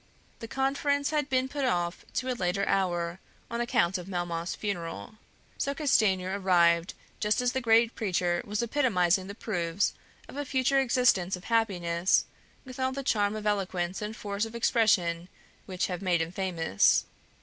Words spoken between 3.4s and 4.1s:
on account of